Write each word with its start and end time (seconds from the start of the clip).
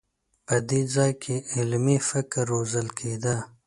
په 0.47 0.55
دې 0.69 0.81
ځای 0.95 1.11
کې 1.23 1.35
علمي 1.53 1.97
فکر 2.09 2.43
روزل 2.51 2.87
کېده. 2.97 3.35